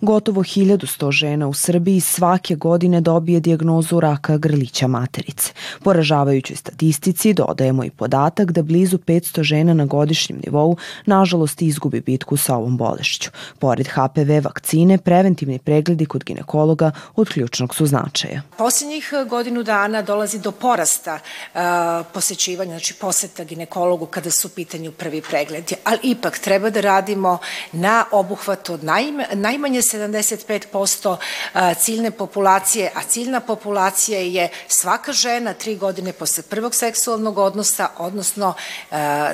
Gotovo 0.00 0.42
1100 0.42 1.10
žena 1.10 1.48
u 1.48 1.54
Srbiji 1.54 2.00
svake 2.00 2.54
godine 2.54 3.00
dobije 3.00 3.40
dijagnozu 3.40 4.00
raka 4.00 4.36
grlića 4.36 4.86
materice. 4.86 5.52
Poražavajućoj 5.84 6.56
statistici 6.56 7.34
dodajemo 7.34 7.84
i 7.84 7.90
podatak 7.90 8.52
da 8.52 8.62
blizu 8.62 8.98
500 8.98 9.42
žena 9.42 9.74
na 9.74 9.84
godišnjem 9.84 10.40
nivou 10.46 10.76
nažalost 11.06 11.62
izgubi 11.62 12.00
bitku 12.00 12.36
sa 12.36 12.56
ovom 12.56 12.76
bolešću. 12.76 13.30
Pored 13.58 13.88
HPV 13.88 14.44
vakcine, 14.44 14.98
preventivni 14.98 15.58
pregledi 15.58 16.06
kod 16.06 16.24
ginekologa 16.24 16.90
od 17.16 17.28
ključnog 17.28 17.74
su 17.74 17.86
značaja. 17.86 18.42
Posljednjih 18.58 19.12
godinu 19.28 19.62
dana 19.62 20.02
dolazi 20.02 20.38
do 20.38 20.52
porasta 20.52 21.14
uh, 21.54 21.60
posećivanja, 22.14 22.70
znači 22.70 22.94
poseta 22.94 23.44
ginekologu 23.44 24.06
kada 24.06 24.30
su 24.30 24.48
u 24.48 24.50
pitanju 24.50 24.92
prvi 24.92 25.22
pregledi, 25.22 25.74
ali 25.84 25.98
ipak 26.02 26.38
treba 26.38 26.70
da 26.70 26.80
radimo 26.80 27.38
na 27.72 28.04
obuhvatu 28.12 28.74
od 28.74 28.84
najmanje 29.32 29.82
75% 29.92 31.16
ciljne 31.80 32.10
populacije, 32.10 32.90
a 32.94 33.02
ciljna 33.02 33.40
populacija 33.40 34.20
je 34.20 34.48
svaka 34.68 35.12
žena 35.12 35.54
tri 35.54 35.76
godine 35.76 36.12
posle 36.12 36.42
prvog 36.42 36.74
seksualnog 36.74 37.38
odnosa, 37.38 37.88
odnosno 37.98 38.54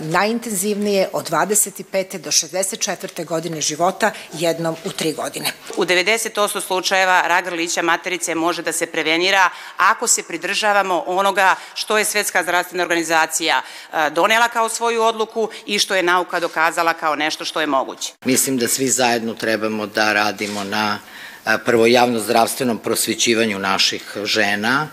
najintenzivnije 0.00 1.08
od 1.12 1.30
25. 1.30 2.18
do 2.18 2.30
64. 2.30 3.24
godine 3.24 3.60
života 3.60 4.10
jednom 4.32 4.76
u 4.84 4.90
tri 4.90 5.12
godine. 5.12 5.52
U 5.76 5.84
90% 5.84 6.60
slučajeva 6.60 7.22
rak 7.26 7.44
grlića 7.44 7.82
materice 7.82 8.34
može 8.34 8.62
da 8.62 8.72
se 8.72 8.86
prevenira 8.86 9.50
ako 9.76 10.06
se 10.06 10.22
pridržavamo 10.22 11.04
onoga 11.06 11.54
što 11.74 11.98
je 11.98 12.04
Svetska 12.04 12.42
zdravstvena 12.42 12.82
organizacija 12.82 13.62
donela 14.10 14.48
kao 14.48 14.68
svoju 14.68 15.02
odluku 15.02 15.48
i 15.66 15.78
što 15.78 15.94
je 15.94 16.02
nauka 16.02 16.40
dokazala 16.40 16.94
kao 16.94 17.16
nešto 17.16 17.44
što 17.44 17.60
je 17.60 17.66
moguće. 17.66 18.12
Mislim 18.24 18.58
da 18.58 18.68
svi 18.68 18.88
zajedno 18.88 19.34
trebamo 19.34 19.86
da 19.86 20.12
radimo 20.12 20.45
radimo 20.46 20.64
na 20.64 20.98
prvo 21.64 21.86
javno-zdravstvenom 21.86 22.78
prosvećivanju 22.78 23.58
naših 23.58 24.02
žena, 24.24 24.88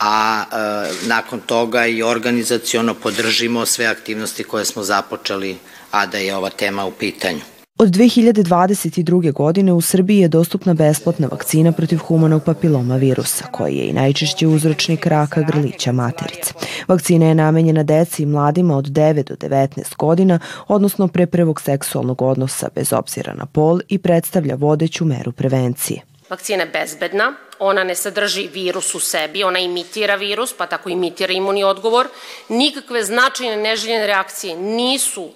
a 0.00 0.44
e, 0.44 1.06
nakon 1.06 1.40
toga 1.40 1.86
i 1.86 2.02
organizaciono 2.02 2.94
podržimo 2.94 3.66
sve 3.66 3.86
aktivnosti 3.86 4.44
koje 4.44 4.64
smo 4.64 4.82
započeli, 4.82 5.58
a 5.90 6.06
da 6.06 6.18
je 6.18 6.36
ova 6.36 6.50
tema 6.50 6.84
u 6.84 6.90
pitanju. 6.90 7.53
Od 7.78 7.88
2022. 7.88 9.32
godine 9.32 9.72
u 9.72 9.80
Srbiji 9.80 10.18
je 10.18 10.28
dostupna 10.28 10.74
besplatna 10.74 11.28
vakcina 11.30 11.72
protiv 11.72 11.98
humanog 11.98 12.44
papiloma 12.44 12.96
virusa, 12.96 13.44
koji 13.52 13.76
je 13.76 13.86
i 13.86 13.92
najčešći 13.92 14.46
uzročnik 14.46 15.06
raka 15.06 15.42
grlića 15.42 15.92
materice. 15.92 16.54
Vakcina 16.88 17.26
je 17.26 17.34
namenjena 17.34 17.82
deci 17.82 18.22
i 18.22 18.26
mladima 18.26 18.76
od 18.76 18.84
9 18.84 19.22
do 19.22 19.34
19 19.34 19.96
godina, 19.96 20.38
odnosno 20.68 21.08
pre 21.08 21.26
prvog 21.26 21.60
seksualnog 21.60 22.22
odnosa 22.22 22.68
bez 22.74 22.92
obzira 22.92 23.34
na 23.34 23.46
pol 23.46 23.80
i 23.88 23.98
predstavlja 23.98 24.54
vodeću 24.54 25.04
meru 25.04 25.32
prevencije. 25.32 26.00
Vakcina 26.30 26.62
je 26.62 26.70
bezbedna, 26.70 27.32
ona 27.58 27.84
ne 27.84 27.94
sadrži 27.94 28.48
virus 28.54 28.94
u 28.94 29.00
sebi, 29.00 29.44
ona 29.44 29.58
imitira 29.58 30.14
virus, 30.14 30.54
pa 30.58 30.66
tako 30.66 30.88
imitira 30.88 31.32
imunni 31.32 31.64
odgovor. 31.64 32.06
Nikakve 32.48 33.04
značajne 33.04 33.56
neželjene 33.56 34.06
reakcije 34.06 34.56
nisu 34.56 35.30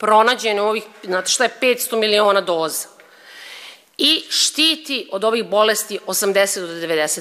pronađene 0.00 0.62
u 0.62 0.64
ovih, 0.64 0.82
znate 1.04 1.30
šta 1.30 1.44
je 1.44 1.50
500 1.60 2.00
miliona 2.00 2.40
doza 2.40 2.88
i 4.00 4.22
štiti 4.28 5.08
od 5.12 5.24
ovih 5.24 5.48
bolesti 5.50 5.98
80 6.06 6.60
do 6.60 6.86
90%. 6.86 7.20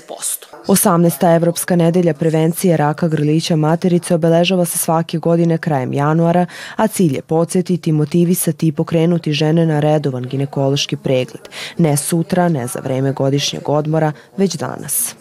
18. 0.68 1.36
Evropska 1.36 1.76
nedelja 1.76 2.14
prevencije 2.14 2.78
raka 2.78 3.08
grlića 3.08 3.56
materice 3.56 4.16
obeležava 4.16 4.66
se 4.66 4.78
svake 4.78 5.18
godine 5.18 5.58
krajem 5.58 5.94
januara, 5.94 6.46
a 6.76 6.88
cilj 6.88 7.16
je 7.16 7.22
podsjetiti, 7.22 7.92
motivisati 7.92 8.68
i 8.68 8.72
pokrenuti 8.72 9.34
žene 9.34 9.66
na 9.66 9.80
redovan 9.80 10.24
ginekološki 10.24 10.98
pregled. 10.98 11.50
Ne 11.78 11.98
sutra, 11.98 12.50
ne 12.50 12.68
za 12.68 12.80
vreme 12.80 13.12
godišnjeg 13.12 13.70
odmora, 13.70 14.12
već 14.38 14.56
danas. 14.56 15.16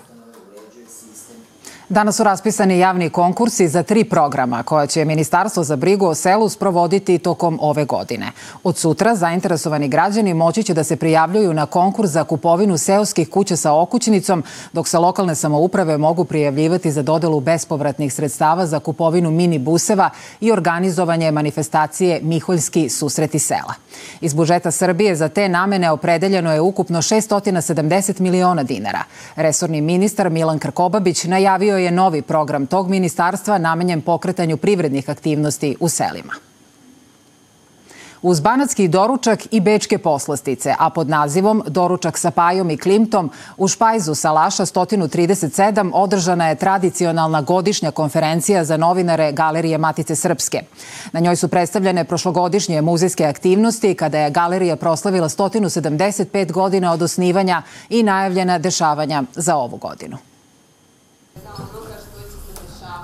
Danas 1.90 2.16
su 2.16 2.24
raspisani 2.24 2.78
javni 2.78 3.10
konkursi 3.10 3.68
za 3.68 3.82
tri 3.82 4.04
programa 4.04 4.62
koja 4.62 4.86
će 4.86 5.04
Ministarstvo 5.04 5.64
za 5.64 5.76
brigu 5.76 6.06
o 6.06 6.14
selu 6.14 6.48
sprovoditi 6.48 7.18
tokom 7.18 7.58
ove 7.62 7.84
godine. 7.84 8.32
Od 8.64 8.76
sutra 8.76 9.14
zainteresovani 9.14 9.88
građani 9.88 10.34
moći 10.34 10.62
će 10.62 10.74
da 10.74 10.84
se 10.84 10.96
prijavljuju 10.96 11.54
na 11.54 11.66
konkurs 11.66 12.10
za 12.10 12.24
kupovinu 12.24 12.78
seoskih 12.78 13.28
kuća 13.28 13.56
sa 13.56 13.74
okućnicom, 13.74 14.44
dok 14.72 14.88
se 14.88 14.98
lokalne 14.98 15.34
samouprave 15.34 15.98
mogu 15.98 16.24
prijavljivati 16.24 16.90
za 16.90 17.02
dodelu 17.02 17.40
bespovratnih 17.40 18.14
sredstava 18.14 18.66
za 18.66 18.78
kupovinu 18.80 19.30
mini 19.30 19.58
buseva 19.58 20.10
i 20.40 20.52
organizovanje 20.52 21.30
manifestacije 21.30 22.20
Miholjski 22.22 22.88
susreti 22.88 23.38
sela. 23.38 23.74
Iz 24.20 24.34
budžeta 24.34 24.70
Srbije 24.70 25.16
za 25.16 25.28
te 25.28 25.48
namene 25.48 25.90
opredeljeno 25.90 26.52
je 26.52 26.60
ukupno 26.60 27.02
670 27.02 28.20
miliona 28.20 28.62
dinara. 28.62 29.02
Resorni 29.36 29.80
ministar 29.80 30.30
Milan 30.30 30.58
Krkobabić 30.58 31.24
najavio 31.24 31.77
je 31.78 31.90
novi 31.90 32.22
program 32.22 32.66
tog 32.66 32.90
ministarstva 32.90 33.58
namenjen 33.58 34.00
pokretanju 34.00 34.56
privrednih 34.56 35.10
aktivnosti 35.10 35.76
u 35.80 35.88
selima. 35.88 36.32
uz 38.22 38.40
banatski 38.40 38.88
doručak 38.88 39.40
i 39.50 39.60
bečke 39.60 39.98
poslastice, 39.98 40.74
a 40.78 40.90
pod 40.90 41.08
nazivom 41.08 41.62
Doručak 41.66 42.18
sa 42.18 42.30
pajom 42.30 42.70
i 42.70 42.76
klimtom 42.76 43.30
u 43.56 43.68
Špajzu 43.68 44.14
Salaša 44.14 44.66
137 44.66 45.90
održana 45.94 46.48
je 46.48 46.54
tradicionalna 46.54 47.40
godišnja 47.40 47.90
konferencija 47.90 48.64
za 48.64 48.76
novinare 48.76 49.32
Galerije 49.32 49.78
Matice 49.78 50.16
Srpske. 50.16 50.62
Na 51.12 51.20
njoj 51.20 51.36
su 51.36 51.48
predstavljene 51.48 52.04
prošlogodišnje 52.04 52.82
muzejske 52.82 53.24
aktivnosti 53.24 53.94
kada 53.94 54.18
je 54.18 54.30
galerija 54.30 54.76
proslavila 54.76 55.28
175 55.28 56.52
godina 56.52 56.92
od 56.92 57.02
osnivanja 57.02 57.62
i 57.88 58.02
najavljena 58.02 58.58
dešavanja 58.58 59.22
za 59.34 59.56
ovu 59.56 59.76
godinu. 59.76 60.18
Lord. 61.44 61.77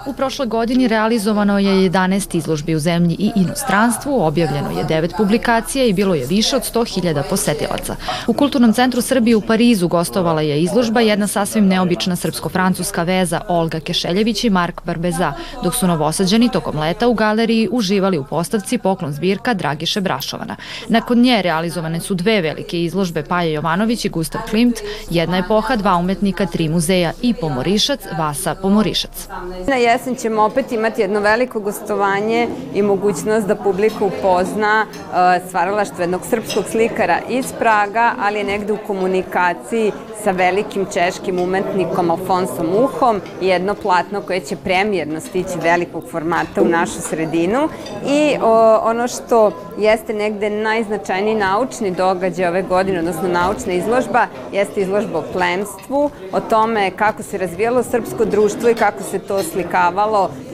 U 0.07 0.13
prošloj 0.13 0.49
godini 0.49 0.89
realizovano 0.89 1.59
je 1.59 1.91
11 1.91 2.37
izložbi 2.37 2.75
u 2.75 2.79
zemlji 2.79 3.17
i 3.19 3.31
inostranstvu, 3.37 4.23
objavljeno 4.23 4.71
je 4.71 4.85
9 4.85 5.17
publikacija 5.17 5.85
i 5.85 5.93
bilo 5.93 6.15
je 6.15 6.27
više 6.27 6.57
od 6.57 6.63
100.000 6.63 7.23
posetilaca. 7.31 7.97
U 8.27 8.33
Kulturnom 8.33 8.73
centru 8.73 9.01
Srbije 9.01 9.37
u 9.37 9.41
Parizu 9.41 9.89
gostovala 9.89 10.41
je 10.41 10.63
izložba 10.63 11.01
jedna 11.01 11.27
sasvim 11.27 11.67
neobična 11.67 12.17
srpsko-francuska 12.17 13.03
veza 13.03 13.41
Olga 13.49 13.81
Kešeljević 13.81 14.45
i 14.45 14.51
Mark 14.51 14.81
Barbeza, 14.85 15.33
dok 15.63 15.75
su 15.75 15.87
novosađeni 15.87 16.51
tokom 16.51 16.79
leta 16.79 17.09
u 17.09 17.15
galeriji 17.15 17.69
uživali 17.73 18.19
u 18.19 18.25
postavci 18.25 18.79
poklon 18.79 19.13
zbirka 19.13 19.55
Dragiše 19.55 20.01
Brašovana. 20.01 20.57
Nakon 20.89 21.19
nje 21.19 21.43
realizovane 21.43 22.01
su 22.01 22.15
dve 22.15 22.41
velike 22.41 22.83
izložbe 22.83 23.25
Paja 23.25 23.51
Jovanović 23.51 24.05
i 24.05 24.09
Gustav 24.09 24.41
Klimt, 24.51 24.75
jedna 25.11 25.39
epoha, 25.39 25.77
dva 25.77 25.97
umetnika, 25.97 26.47
tri 26.47 26.69
muzeja 26.69 27.13
i 27.23 27.35
Pomorišac, 27.35 28.01
Vasa 28.19 28.55
Pomorišac. 28.55 29.29
Na 29.69 29.77
jesen 29.95 30.15
ćemo 30.15 30.43
opet 30.43 30.73
imati 30.73 31.01
jedno 31.01 31.21
veliko 31.21 31.61
gostovanje 31.61 32.49
i 32.75 32.83
mogućnost 32.83 33.47
da 33.47 33.55
publika 33.55 34.05
upozna 34.05 34.87
uh, 34.87 35.49
stvaralaštvo 35.49 36.03
jednog 36.03 36.21
srpskog 36.31 36.65
slikara 36.65 37.19
iz 37.29 37.53
Praga, 37.59 38.13
ali 38.21 38.39
je 38.39 38.45
negde 38.45 38.73
u 38.73 38.79
komunikaciji 38.87 39.93
sa 40.25 40.31
velikim 40.31 40.87
češkim 40.93 41.41
umetnikom 41.41 42.11
Alfonsom 42.11 42.67
Uhom 42.75 43.21
i 43.41 43.47
jedno 43.47 43.75
platno 43.75 44.23
koje 44.23 44.41
će 44.41 44.57
premijerno 44.57 45.21
stići 45.21 45.59
velikog 45.63 46.05
formata 46.11 46.63
u 46.63 46.69
našu 46.69 47.01
sredinu. 47.01 47.69
I 48.07 48.37
o, 48.43 48.79
ono 48.85 49.09
što 49.09 49.51
jeste 49.79 50.15
negde 50.15 50.51
najznačajniji 50.51 51.35
naučni 51.35 51.91
događaj 51.91 52.49
ove 52.49 52.63
godine, 52.63 52.99
odnosno 52.99 53.29
naučna 53.29 53.73
izložba, 53.73 54.27
jeste 54.53 54.81
izložba 54.81 55.19
o 55.19 55.25
plemstvu, 55.33 56.11
o 56.33 56.41
tome 56.41 56.91
kako 56.91 57.23
se 57.23 57.39
razvijalo 57.39 57.83
srpsko 57.83 58.25
društvo 58.25 58.71
i 58.71 58.75
kako 58.75 59.03
se 59.03 59.19
to 59.19 59.43
slikavalo 59.43 59.84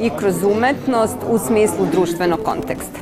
i 0.01 0.11
kroz 0.19 0.43
umetnost 0.43 1.17
u 1.31 1.39
smislu 1.39 1.87
društvenog 1.93 2.41
konteksta. 2.45 3.01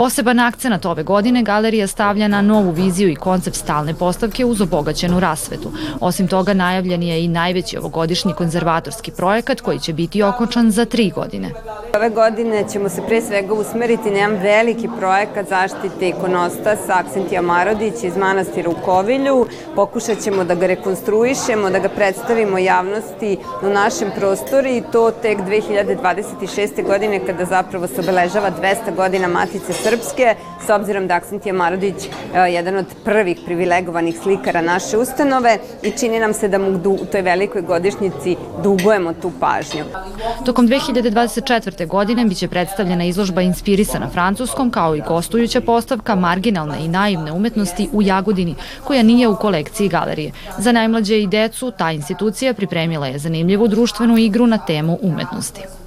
Poseban 0.00 0.40
akcenat 0.40 0.86
ove 0.86 1.02
godine 1.02 1.42
galerija 1.42 1.86
stavlja 1.86 2.28
na 2.28 2.42
novu 2.42 2.70
viziju 2.70 3.08
i 3.08 3.16
koncept 3.16 3.56
stalne 3.56 3.94
postavke 3.94 4.44
uz 4.44 4.60
obogaćenu 4.60 5.20
rasvetu. 5.20 5.72
Osim 6.00 6.28
toga, 6.28 6.54
najavljen 6.54 7.02
je 7.02 7.24
i 7.24 7.28
najveći 7.28 7.78
ovogodišnji 7.78 8.32
konzervatorski 8.32 9.10
projekat 9.10 9.60
koji 9.60 9.78
će 9.78 9.92
biti 9.92 10.22
okončan 10.22 10.70
za 10.70 10.84
tri 10.84 11.10
godine. 11.10 11.50
Ove 11.96 12.10
godine 12.10 12.64
ćemo 12.72 12.88
se 12.88 13.02
pre 13.08 13.20
svega 13.22 13.54
usmeriti 13.54 14.10
na 14.10 14.18
jedan 14.18 14.36
veliki 14.36 14.88
projekat 14.98 15.48
zaštite 15.48 16.08
ikonostasa 16.08 16.98
Aksentija 16.98 17.42
Marodić 17.42 18.04
iz 18.04 18.16
manastira 18.16 18.70
u 18.70 18.84
Kovilju. 18.84 19.46
Pokušat 19.74 20.18
ćemo 20.18 20.44
da 20.44 20.54
ga 20.54 20.66
rekonstruišemo, 20.66 21.70
da 21.70 21.78
ga 21.78 21.88
predstavimo 21.88 22.58
javnosti 22.58 23.38
u 23.62 23.68
našem 23.68 24.10
prostoru 24.16 24.68
i 24.68 24.82
to 24.92 25.10
tek 25.10 25.38
2026. 25.38 26.86
godine 26.86 27.20
kada 27.26 27.44
zapravo 27.44 27.86
se 27.86 28.00
obeležava 28.00 28.50
200 28.60 28.96
godina 28.96 29.28
Matice 29.28 29.72
Srbije 29.72 29.89
Srpske, 29.90 30.34
s 30.66 30.70
obzirom 30.70 31.06
da 31.06 31.14
Aksentija 31.14 31.54
Marodić 31.54 32.04
je 32.34 32.54
jedan 32.54 32.76
od 32.76 32.86
prvih 33.04 33.38
privilegovanih 33.44 34.18
slikara 34.22 34.60
naše 34.60 34.98
ustanove 34.98 35.58
i 35.82 35.90
čini 35.90 36.20
nam 36.20 36.32
se 36.34 36.48
da 36.48 36.58
mu 36.58 36.80
u 36.84 37.06
toj 37.12 37.22
velikoj 37.22 37.62
godišnjici 37.62 38.36
dugujemo 38.62 39.12
tu 39.12 39.32
pažnju. 39.40 39.84
Tokom 40.46 40.68
2024. 40.68 41.86
godine 41.86 42.24
biće 42.24 42.48
predstavljena 42.48 43.04
izložba 43.04 43.42
inspirisana 43.42 44.10
francuskom 44.10 44.70
kao 44.70 44.96
i 44.96 45.02
gostujuća 45.08 45.60
postavka 45.60 46.14
marginalne 46.14 46.84
i 46.84 46.88
naivne 46.88 47.32
umetnosti 47.32 47.88
u 47.92 48.02
Jagodini, 48.02 48.54
koja 48.84 49.02
nije 49.02 49.28
u 49.28 49.36
kolekciji 49.36 49.88
galerije. 49.88 50.32
Za 50.58 50.72
najmlađe 50.72 51.18
i 51.18 51.26
decu 51.26 51.70
ta 51.70 51.90
institucija 51.92 52.54
pripremila 52.54 53.06
je 53.06 53.18
zanimljivu 53.18 53.68
društvenu 53.68 54.18
igru 54.18 54.46
na 54.46 54.58
temu 54.58 54.98
umetnosti. 55.02 55.79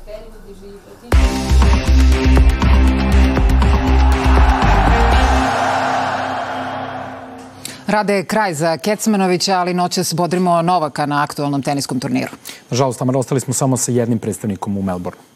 Rade 7.93 8.23
kraj 8.23 8.53
za 8.53 8.77
Kecmanovića, 8.77 9.59
ali 9.59 9.73
noćas 9.73 10.13
bodrimo 10.13 10.61
Novaka 10.61 11.05
na 11.05 11.23
aktualnom 11.23 11.61
teniskom 11.61 11.99
turniru. 11.99 12.31
Nažalost, 12.69 12.99
Tamara, 12.99 13.19
ostali 13.19 13.39
smo 13.39 13.53
samo 13.53 13.77
sa 13.77 13.91
jednim 13.91 14.19
predstavnikom 14.19 14.77
u 14.77 14.81
Melbourneu. 14.81 15.32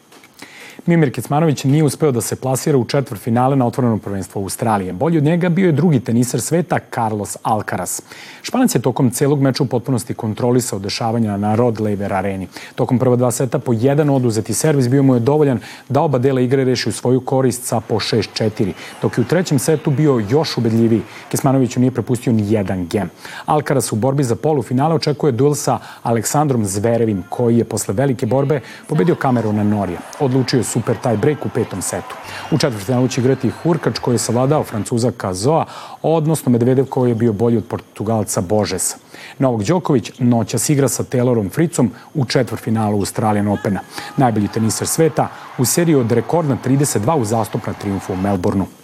Mimir 0.88 1.12
Kecmanović 1.12 1.64
nije 1.64 1.84
uspeo 1.84 2.12
da 2.12 2.20
se 2.20 2.36
plasira 2.36 2.78
u 2.78 2.84
četvrt 2.84 3.20
finale 3.20 3.56
na 3.56 3.66
otvorenom 3.66 3.98
prvenstvu 3.98 4.42
Australije. 4.42 4.92
Bolji 4.92 5.18
od 5.18 5.24
njega 5.24 5.48
bio 5.48 5.66
je 5.66 5.72
drugi 5.72 6.00
teniser 6.00 6.40
sveta 6.40 6.78
Carlos 6.94 7.36
Alcaraz. 7.42 8.00
Španac 8.42 8.74
je 8.74 8.80
tokom 8.82 9.10
celog 9.10 9.40
meča 9.40 9.62
u 9.62 9.66
potpunosti 9.66 10.14
kontrolisao 10.14 10.78
dešavanja 10.78 11.36
na 11.36 11.54
Rod 11.54 11.80
Laver 11.80 12.12
areni. 12.12 12.48
Tokom 12.74 12.98
prva 12.98 13.16
dva 13.16 13.30
seta 13.30 13.58
po 13.58 13.72
jedan 13.72 14.10
oduzeti 14.10 14.54
servis 14.54 14.88
bio 14.88 15.02
mu 15.02 15.14
je 15.14 15.20
dovoljan 15.20 15.60
da 15.88 16.00
oba 16.00 16.18
dela 16.18 16.40
igre 16.40 16.64
reši 16.64 16.88
u 16.88 16.92
svoju 16.92 17.20
korist 17.20 17.64
sa 17.64 17.80
po 17.80 17.94
6-4, 17.94 18.72
dok 19.02 19.18
je 19.18 19.22
u 19.22 19.24
trećem 19.24 19.58
setu 19.58 19.90
bio 19.90 20.22
još 20.30 20.56
ubedljiviji. 20.58 21.02
Kecmanoviću 21.30 21.80
nije 21.80 21.90
prepustio 21.90 22.32
ni 22.32 22.52
jedan 22.52 22.86
gem. 22.86 23.10
Alcaraz 23.46 23.92
u 23.92 23.96
borbi 23.96 24.24
za 24.24 24.36
polufinale 24.36 24.94
očekuje 24.94 25.32
duel 25.32 25.54
sa 25.54 25.78
Aleksandrom 26.02 26.64
Zverevim, 26.64 27.24
koji 27.28 27.58
je 27.58 27.64
posle 27.64 27.94
velike 27.94 28.26
borbe 28.26 28.60
pobedio 28.86 29.14
kameru 29.14 29.52
na 29.52 29.64
Norija. 29.64 29.98
Odlučio 30.20 30.64
su 30.64 30.77
super 30.78 30.96
tie 31.02 31.16
break 31.16 31.46
u 31.46 31.48
petom 31.48 31.82
setu. 31.82 32.14
U 32.50 32.58
četvrtfinalu 32.58 33.08
će 33.08 33.20
igrati 33.20 33.50
Hurkač 33.50 33.98
koji 33.98 34.14
je 34.14 34.18
savladao 34.18 34.64
Francuza 34.64 35.10
Kazoa, 35.10 35.64
odnosno 36.02 36.52
Medvedev 36.52 36.86
koji 36.86 37.10
je 37.10 37.14
bio 37.14 37.32
bolji 37.32 37.56
od 37.56 37.64
Portugalca 37.64 38.40
Božesa. 38.40 38.96
Novog 39.38 39.64
Đoković 39.64 40.12
noćas 40.18 40.70
igra 40.70 40.88
sa 40.88 41.02
Taylorom 41.02 41.50
Fricom 41.50 41.90
u 42.14 42.24
četvrtfinalu 42.24 42.98
Australian 42.98 43.48
Opena. 43.48 43.80
Najbolji 44.16 44.48
teniser 44.48 44.86
sveta 44.86 45.28
u 45.58 45.64
seriji 45.64 45.96
od 45.96 46.12
rekordna 46.12 46.56
32 46.64 47.14
u 47.14 47.24
zastupna 47.24 47.72
triumfu 47.72 48.12
u 48.12 48.16
Melbourneu. 48.16 48.77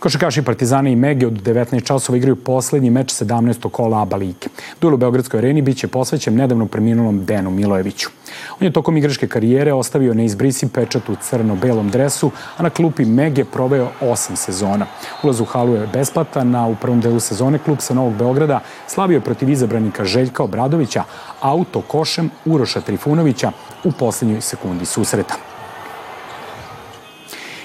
Košakaši 0.00 0.42
Partizana 0.42 0.88
i 0.90 0.96
Mege 0.96 1.26
od 1.26 1.32
19 1.32 1.84
časova 1.84 2.16
igraju 2.16 2.36
poslednji 2.36 2.90
meč 2.90 3.12
17. 3.12 3.70
kola 3.70 4.02
ABA 4.02 4.16
lige. 4.16 4.48
Duel 4.80 4.94
u 4.94 4.96
Beogradskoj 4.96 5.38
areni 5.38 5.62
biće 5.62 5.88
posvećen 5.88 6.34
nedavno 6.34 6.66
preminulom 6.66 7.24
Denu 7.24 7.50
Milojeviću. 7.50 8.08
On 8.60 8.64
je 8.64 8.72
tokom 8.72 8.96
igračke 8.96 9.28
karijere 9.28 9.72
ostavio 9.72 10.14
neizbrisi 10.14 10.68
pečat 10.68 11.08
u 11.08 11.16
crno-belom 11.22 11.90
dresu, 11.90 12.30
a 12.56 12.62
na 12.62 12.70
klupi 12.70 13.04
Mege 13.04 13.44
proveo 13.44 13.88
8 14.00 14.36
sezona. 14.36 14.86
Ulaz 15.22 15.40
u 15.40 15.44
halu 15.44 15.74
je 15.74 15.86
besplatan, 15.92 16.54
a 16.54 16.66
u 16.66 16.76
prvom 16.76 17.00
delu 17.00 17.20
sezone 17.20 17.58
klub 17.58 17.78
sa 17.80 17.94
Novog 17.94 18.14
Beograda 18.14 18.60
slavio 18.86 19.16
je 19.16 19.20
protiv 19.20 19.50
izabranika 19.50 20.04
Željka 20.04 20.42
Obradovića 20.42 21.04
auto 21.40 21.80
košem 21.80 22.30
Uroša 22.44 22.80
Trifunovića 22.80 23.52
u 23.84 23.92
poslednjoj 23.92 24.40
sekundi 24.40 24.86
susreta. 24.86 25.49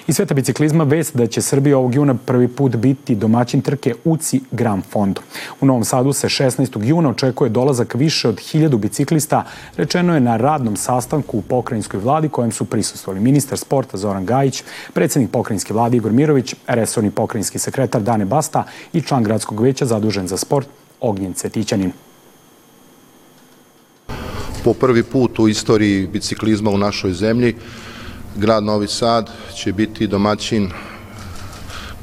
I 0.08 0.14
sveta 0.14 0.34
biciklizma 0.34 0.84
vest 0.84 1.16
da 1.16 1.28
će 1.28 1.42
Srbija 1.42 1.78
ovog 1.78 1.96
juna 1.96 2.16
prvi 2.26 2.48
put 2.48 2.76
biti 2.76 3.16
domaćin 3.16 3.62
trke 3.62 3.94
UCI 4.04 4.42
Grand 4.52 4.84
Fondo. 4.84 5.22
U 5.62 5.66
Novom 5.66 5.84
Sadu 5.86 6.14
se 6.14 6.28
16. 6.28 6.84
juna 6.84 7.10
očekuje 7.10 7.50
dolazak 7.50 7.94
više 7.96 8.30
od 8.30 8.36
1000 8.36 8.78
biciklista, 8.78 9.44
rečeno 9.78 10.14
je 10.14 10.20
na 10.20 10.38
radnom 10.38 10.76
sastanku 10.76 11.38
u 11.38 11.42
pokrajinskoj 11.42 12.00
vladi 12.00 12.30
kojem 12.30 12.52
su 12.52 12.66
prisustvovali 12.66 13.24
ministar 13.24 13.58
sporta 13.58 13.98
Zoran 13.98 14.26
Gajić, 14.26 14.64
predsednik 14.94 15.32
pokrajinske 15.32 15.74
vlade 15.74 15.98
Igor 15.98 16.12
Mirović, 16.12 16.56
resorni 16.68 17.12
pokrajinski 17.12 17.60
sekretar 17.60 18.02
Dane 18.02 18.26
Basta 18.26 18.64
i 18.94 19.02
član 19.02 19.24
gradskog 19.24 19.60
veća 19.60 19.86
zadužen 19.86 20.28
za 20.28 20.38
sport 20.38 20.68
Ognjen 21.00 21.34
Cetićanin. 21.34 21.92
Po 24.64 24.74
prvi 24.74 25.04
put 25.04 25.40
u 25.40 25.48
istoriji 25.48 26.08
biciklizma 26.08 26.72
u 26.72 26.78
našoj 26.78 27.14
zemlji 27.14 27.56
grad 28.36 28.64
Novi 28.64 28.88
Sad 28.88 29.30
će 29.56 29.74
biti 29.74 30.08
domaćin 30.08 30.72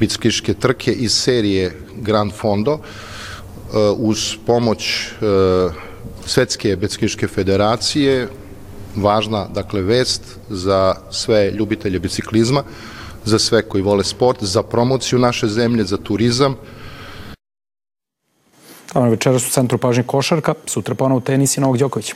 bicikliške 0.00 0.54
trke 0.54 0.92
iz 0.92 1.12
serije 1.12 1.80
Grand 1.96 2.32
Fondo 2.32 2.72
uh, 2.72 2.80
uz 3.96 4.36
pomoć 4.46 5.12
uh, 5.20 5.72
Svetske 6.26 6.76
bicikliške 6.76 7.28
federacije 7.28 8.28
važna 8.96 9.46
dakle 9.54 9.80
vest 9.80 10.22
za 10.48 10.94
sve 11.10 11.50
ljubitelje 11.50 11.98
biciklizma, 11.98 12.62
za 13.24 13.38
sve 13.38 13.62
koji 13.62 13.82
vole 13.82 14.04
sport, 14.04 14.44
za 14.44 14.62
promociju 14.62 15.18
naše 15.18 15.48
zemlje, 15.48 15.84
za 15.84 15.96
turizam. 15.96 16.56
Tamo 18.92 19.10
večeras 19.10 19.46
u 19.46 19.50
centru 19.50 19.78
pažnje 19.78 20.02
košarka, 20.02 20.54
sutra 20.66 20.94
ponovo 20.94 21.20
tenis 21.20 21.56
i 21.56 21.60
Novog 21.60 21.78
Đokovića. 21.78 22.14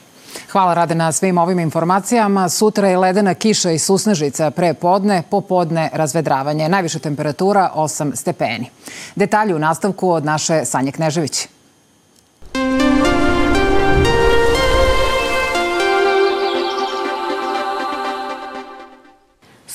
Hvala 0.53 0.75
rade 0.75 0.95
na 0.95 1.13
svim 1.13 1.39
ovim 1.39 1.59
informacijama. 1.59 2.49
Sutra 2.49 2.89
je 2.89 2.99
ledena 2.99 3.35
kiša 3.35 3.71
i 3.71 3.79
susnežica 3.79 4.51
pre 4.51 4.75
podne, 4.75 5.23
popodne 5.31 5.91
razvedravanje. 5.93 6.69
Najviša 6.69 6.99
temperatura 6.99 7.71
8 7.75 8.17
stepeni. 8.17 8.71
Detalji 9.15 9.55
u 9.55 9.59
nastavku 9.59 10.11
od 10.11 10.25
naše 10.25 10.65
Sanje 10.65 10.93
Knežević. 10.93 11.49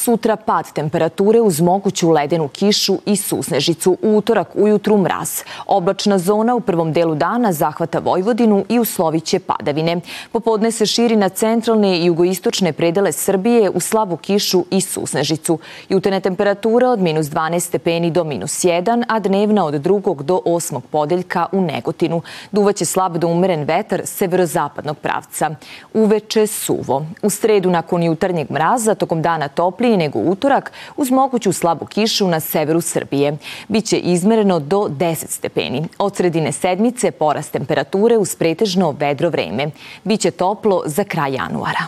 Sutra 0.03 0.35
pad 0.35 0.73
temperature 0.73 1.41
uz 1.41 1.61
moguću 1.61 2.09
ledenu 2.09 2.47
kišu 2.47 2.97
i 3.05 3.15
susnežicu. 3.15 3.97
U 4.01 4.17
utorak 4.17 4.47
ujutru 4.55 4.97
mraz. 4.97 5.41
Oblačna 5.67 6.17
zona 6.17 6.55
u 6.55 6.59
prvom 6.59 6.93
delu 6.93 7.15
dana 7.15 7.53
zahvata 7.53 7.99
Vojvodinu 7.99 8.65
i 8.69 8.79
usloviće 8.79 9.39
padavine. 9.39 10.01
Popodne 10.31 10.71
se 10.71 10.85
širi 10.85 11.15
na 11.15 11.29
centralne 11.29 11.97
i 11.97 12.05
jugoistočne 12.05 12.73
predele 12.73 13.11
Srbije 13.11 13.69
u 13.69 13.79
slabu 13.79 14.17
kišu 14.17 14.65
i 14.71 14.81
susnežicu. 14.81 15.59
Jutarnja 15.89 16.19
temperatura 16.19 16.89
od 16.89 16.99
minus 16.99 17.27
12 17.27 17.59
stepeni 17.59 18.11
do 18.11 18.23
minus 18.23 18.65
1, 18.65 19.03
a 19.07 19.19
dnevna 19.19 19.65
od 19.65 19.73
drugog 19.73 20.23
do 20.23 20.41
osmog 20.45 20.83
podeljka 20.85 21.45
u 21.51 21.61
Negotinu. 21.61 22.21
Duvaće 22.51 22.85
slab 22.85 23.17
do 23.17 23.27
umeren 23.27 23.63
vetar 23.63 24.01
severozapadnog 24.05 24.97
pravca. 24.97 25.49
Uveče 25.93 26.47
suvo. 26.47 27.05
U 27.21 27.29
sredu 27.29 27.69
nakon 27.69 28.03
jutarnjeg 28.03 28.51
mraza, 28.51 28.95
tokom 28.95 29.21
dana 29.21 29.47
toplije 29.91 29.97
topliji 29.97 29.97
nego 29.97 30.19
utorak 30.19 30.71
uz 30.97 31.11
moguću 31.11 31.53
slabu 31.53 31.85
kišu 31.85 32.27
na 32.27 32.39
severu 32.39 32.81
Srbije. 32.81 33.37
Biće 33.67 33.97
izmereno 33.97 34.59
do 34.59 34.89
10 34.89 35.29
stepeni. 35.29 35.87
Od 35.99 36.15
sredine 36.15 36.51
sedmice 36.51 37.11
porast 37.11 37.51
temperature 37.51 38.17
uz 38.17 38.35
pretežno 38.35 38.95
vedro 38.99 39.29
vreme. 39.29 39.71
Biće 40.03 40.31
toplo 40.31 40.83
za 40.85 41.03
kraj 41.03 41.33
januara. 41.33 41.87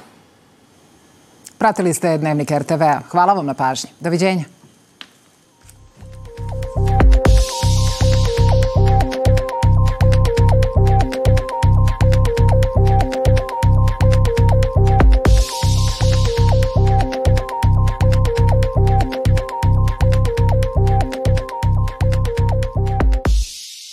Pratili 1.58 1.94
ste 1.94 2.18
Dnevnik 2.18 2.52
RTV-a. 2.52 3.02
Hvala 3.10 3.34
vam 3.34 3.46
na 3.46 3.54
pažnji. 3.54 3.90
Doviđenja. 4.00 4.63